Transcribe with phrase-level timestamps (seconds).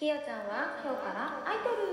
[0.00, 1.92] ひよちゃんは今日からアイドル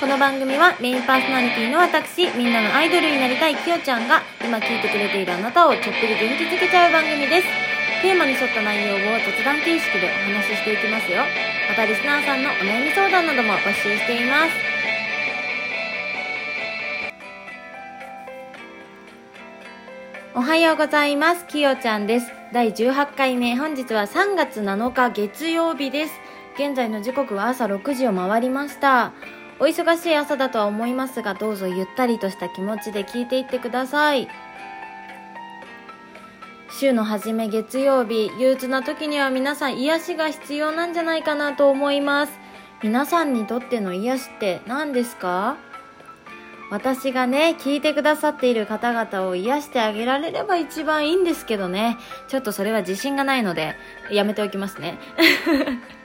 [0.00, 7.48] この番組はメインパーソナリティの私みんなのアイドルになりたいきよちゃんが今聞いてくれているあなたをちょっぴり元気づけちゃう番組です。
[8.00, 11.20] テーマに沿った内容を雑談形式でお話ししていきますよ。
[11.68, 14.71] またリスナーさんのお悩み相談なども募集しています。
[20.34, 21.46] おはようございます。
[21.46, 22.32] きよちゃんです。
[22.54, 26.14] 第18回目、本日は3月7日月曜日です。
[26.54, 29.12] 現在の時刻は朝6時を回りました。
[29.58, 34.26] お忙しい朝だとは思いますが、どうぞゆったりとした気持ちで聞いていってください。
[36.80, 42.32] 週の初め月曜日、憂鬱な時には皆さん癒しが必要なんじゃないかなと思います。
[42.82, 45.58] 皆さんにとっての癒しって何ですか？
[46.72, 51.98] 私がね、聞いてくださっている方々を癒してあげられれば一番いいんですけどね。
[52.28, 53.74] ちょっとそれは自信がないので、
[54.10, 54.98] やめておきますね。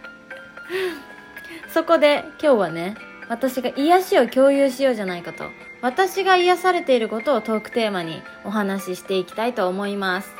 [1.73, 2.97] そこで今日はね、
[3.30, 5.45] 私が癒しを共有しようじゃないかと。
[5.81, 10.36] 私が癒されていることをトークテーマにお話ししていきたいと思います。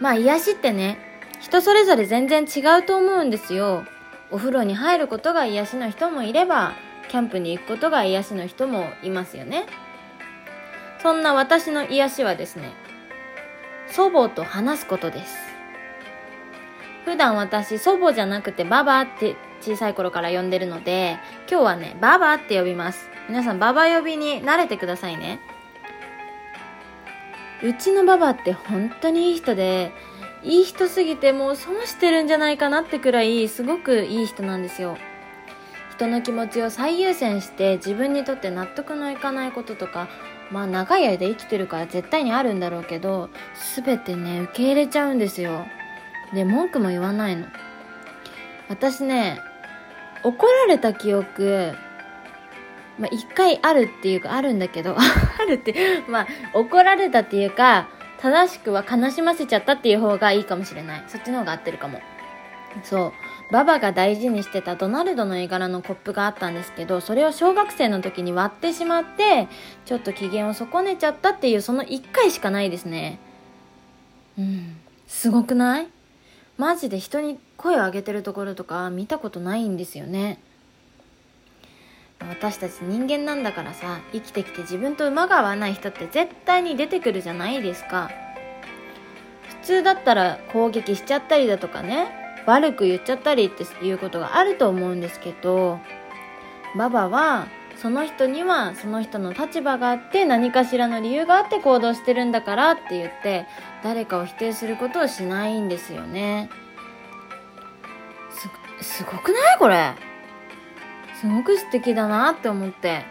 [0.00, 0.98] まあ癒しってね、
[1.40, 3.84] 人それぞれ全然違うと思うんですよ。
[4.32, 6.72] お風呂に入ることが癒しの人もいれば、
[7.14, 9.66] キャンプに行くことが癒しの人もいますよね。
[11.00, 12.72] そんな私の癒しはですね、
[13.86, 15.32] 祖母と話すことです。
[17.04, 23.08] 普段私、祖母じゃなくてババって小さい頃から呼んでるので、今日はね、ババって呼びます。
[23.28, 25.38] 皆さん、ババ呼びに慣れてくださいね。
[27.62, 29.92] うちのババって本当にいい人で、
[30.42, 34.98] いい人すぎてもう損してるんじゃないかなってくらい、すごくいい人なんですよ。
[35.96, 40.08] 人の気持ちを最優先して自分にとって納得のいかないこととか
[40.50, 43.30] まあ長い間生きてるから絶対にあるんだろうけど
[43.76, 45.66] 全てね受け入れちゃうんですよ。
[46.34, 47.46] で文句も言わないの。
[48.68, 49.38] 私ね
[50.24, 51.74] 怒られた記憶
[52.98, 57.88] まあ一回あるっていうかあるんだけど あるってまあ怒られたっていうか
[58.20, 61.04] 正しくは悲しませちゃったっていう方がいいかもしれない。
[61.06, 62.00] そっちの方が合ってるかも。
[62.82, 63.12] そう。
[63.52, 69.48] ババが大事にしてたドナルドの絵柄のコップがあったんですけどそれを小学生の時に割ってしまって
[69.84, 73.18] ちょっと機嫌を損ねちゃったっていうその1回しかないですね。
[74.38, 74.76] うん。
[75.06, 75.88] すごくない？
[76.56, 80.38] マジで人に声を上げてるところとか見たことないんですよね。
[82.20, 88.10] 私たち人間なんだからさ生きてきて自分と馬が合わない人って絶対に出てくるじゃないですか。
[89.62, 92.23] 普通だったら攻撃しちゃったりだとかね。
[92.46, 95.78] 悪く言っちゃったりっていうことがあると思うんですけど
[96.76, 97.46] ババは
[97.76, 103.46] その人にはその人の立場があって何かしらの理由があって行動してるんだからって言って
[103.82, 106.50] 誰かを否定することをしないんですよね。
[108.80, 109.94] すすごくないこれ？
[111.20, 113.02] すごく素敵だなって思って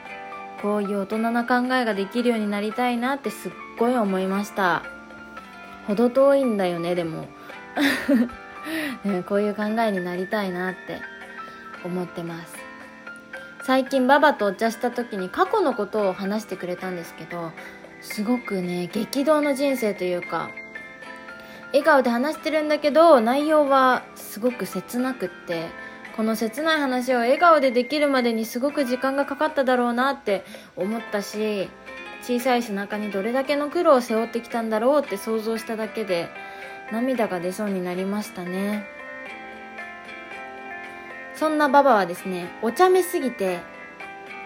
[0.61, 4.83] こういう大人な考えができるようになりたいなってすっごい思いました。
[5.87, 7.27] 程遠いんだよねでも。
[9.03, 11.01] ね、こういう考えになりたいなって
[11.83, 12.63] 思ってます。
[13.65, 17.53] 最近ババとお茶した時に過去のことを話してくれたんですけど
[18.01, 20.49] すごくね激動の人生というか
[21.67, 25.69] 笑顔で話してるんだけど内容はすごく切なくって
[26.17, 30.43] この切ない話を笑顔でできるまでにすごく時間がかかっただろうなって
[30.75, 31.69] 思ったし
[32.21, 36.27] 小さい背中にどれだけの苦労を背負ってきたんだろうって想像しただけで
[36.91, 38.85] 涙が出そうになりましたね。
[41.33, 43.59] そんなババはですねお茶目すぎて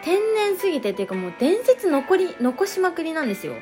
[0.03, 3.53] 天然すぎてっていうかもう伝説残り残しまくりなんですよ。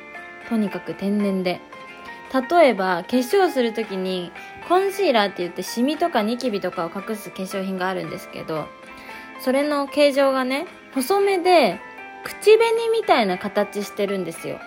[0.48, 1.60] とにかく天然で。
[2.50, 4.32] 例えば化粧する時に
[4.68, 8.66] コンシーラーって言ってシミとかニキビとかを隠す化粧品があるんですけど
[9.40, 11.78] それの形状がね細めで
[12.24, 14.58] 口紅みたいな形してるんですよ。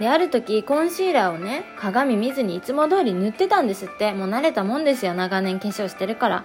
[0.00, 4.12] で、ある時、コンシーラーをね、鏡見ずにいつも通り塗ってたんですって。
[4.12, 6.44] もう慣れたもんですよ、長年化粧してるから。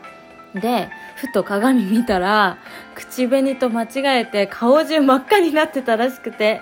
[0.53, 2.57] で、ふと鏡見たら、
[2.95, 6.61] 口紅と間違えて顔中真っ赤になってたらしくて。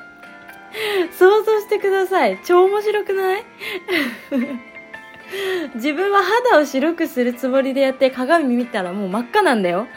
[1.17, 2.39] 想像してください。
[2.43, 3.43] 超面白くない？
[5.75, 9.87] 自分は肌を白くするつもりでやって鏡見たらもう真っ赤なんだよ。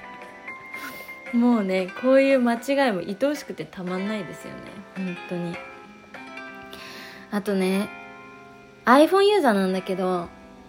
[1.32, 4.58] もうね、こういう間違いも愛おしくてたまんないですよね。
[4.96, 5.54] 本当に。
[7.30, 7.88] あとね
[8.84, 10.28] iPhone ユーザーなんだけど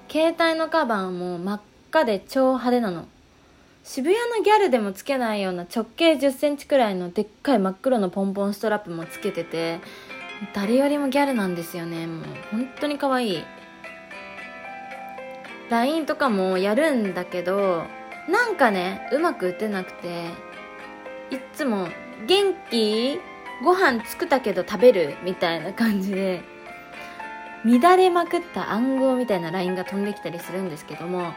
[0.09, 3.07] 携帯のカバーも真っ赤で超派手なの。
[3.83, 9.79] 渋谷のギャルでもつけないような直径1 0センチくらいのでっかい真っ黒のポンポンストラップもつけてて
[10.53, 12.05] 誰よりもギャルなんですよね。
[12.05, 13.43] もう本当に可愛い。
[15.69, 17.85] LINE とかもやるんだけど
[18.27, 20.25] なんかねうまく打てなくて
[21.31, 21.87] いっつも
[22.27, 23.19] 「元気？
[23.63, 26.41] ご飯作ったけど食べる?」みたいな感じで
[27.65, 31.33] 乱れまくった暗号みたいな LINE が飛んできたりするんですけども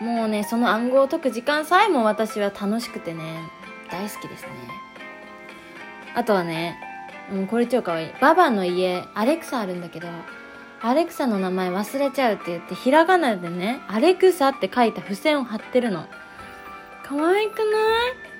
[0.00, 3.22] もうねその暗号を解く時間さえも私は楽しくてね
[3.90, 4.48] 大好きですね。
[6.14, 6.78] あとはね、
[7.30, 8.10] うん、これ超かわいい。
[8.20, 10.08] ババの家アレクサあるんだけど
[10.82, 16.06] アレクサの名前忘れちゃうって言ってひらがなでねアレクサって書いた付箋を貼ってるの。
[17.04, 17.64] 可愛くな
[18.10, 18.35] い？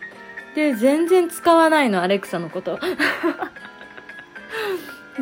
[0.57, 2.81] で全然使わないのアレクサのこと。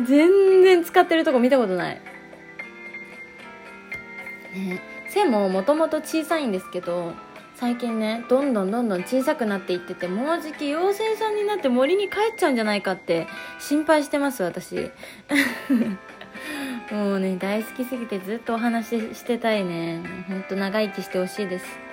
[0.01, 2.01] 全然使ってるとこ見たことない。
[4.53, 7.13] ね背ももともと小さいんですけど
[7.55, 13.27] 最近ねどんどんどんどん小さくなっていっててもうじき妖精さんになって森に帰っちゃうんじゃないかって
[13.59, 14.89] 心配してます私。
[16.91, 20.01] もうね大好きすぎてずっとお話ししてたいね。
[20.29, 21.84] ほんと長生きしてほしいです。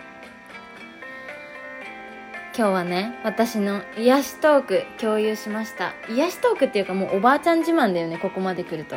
[2.54, 5.94] 今日はね私の癒しトーク共有しました。
[6.10, 8.96] 癒しトークっていうかもうおばあちゃん自慢だよねここまで来ると。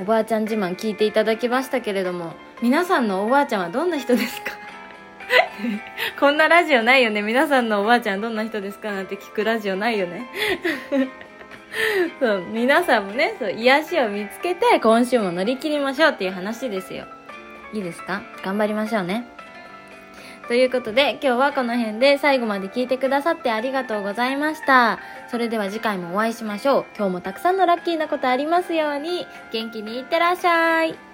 [0.00, 4.52] おばあちゃん自慢聞いていただきましたけれども皆さんのおばあちゃんはどんな人ですか？
[6.18, 7.22] こんなラジオないよね。
[7.22, 10.28] 皆さんのおばあちゃんどんな人ですかなんて聞くラジオないよね。
[12.20, 17.04] そう皆さんもねそう癒しを見つけて今週も乗り切りましょうっていう話ですよ。
[17.72, 18.22] いいですか？
[18.44, 19.28] 頑張りましょうね。
[20.46, 24.98] ということで、今日はこの辺で最後まで聞いてくださってありがとうございました。
[25.30, 26.84] それでは次回もお会いしましょう。
[26.96, 31.13] 今日もたくさんのラッキーなことありますように、元気にいってらっしゃい。